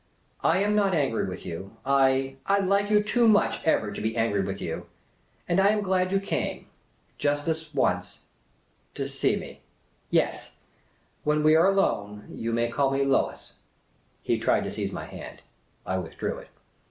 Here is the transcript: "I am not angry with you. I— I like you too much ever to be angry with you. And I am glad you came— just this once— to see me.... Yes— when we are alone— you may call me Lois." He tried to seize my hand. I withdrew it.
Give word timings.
"I 0.53 0.57
am 0.63 0.75
not 0.75 0.95
angry 0.95 1.27
with 1.27 1.45
you. 1.45 1.77
I— 1.85 2.37
I 2.47 2.57
like 2.57 2.89
you 2.89 3.03
too 3.03 3.27
much 3.27 3.63
ever 3.65 3.91
to 3.91 4.01
be 4.01 4.17
angry 4.17 4.41
with 4.41 4.59
you. 4.59 4.87
And 5.47 5.59
I 5.59 5.67
am 5.67 5.83
glad 5.83 6.11
you 6.11 6.19
came— 6.19 6.65
just 7.19 7.45
this 7.45 7.71
once— 7.71 8.23
to 8.95 9.07
see 9.07 9.35
me.... 9.35 9.61
Yes— 10.09 10.55
when 11.23 11.43
we 11.43 11.55
are 11.55 11.67
alone— 11.67 12.25
you 12.31 12.51
may 12.51 12.67
call 12.69 12.89
me 12.89 13.05
Lois." 13.05 13.57
He 14.23 14.39
tried 14.39 14.63
to 14.63 14.71
seize 14.71 14.91
my 14.91 15.05
hand. 15.05 15.43
I 15.85 15.99
withdrew 15.99 16.39
it. 16.39 16.47